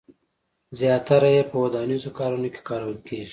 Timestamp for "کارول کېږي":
2.69-3.29